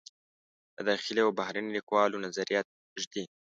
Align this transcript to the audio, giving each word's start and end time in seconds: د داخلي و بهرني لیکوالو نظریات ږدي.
د 0.75 0.77
داخلي 0.89 1.21
و 1.23 1.35
بهرني 1.39 1.71
لیکوالو 1.77 2.23
نظریات 2.25 2.67
ږدي. 3.01 3.23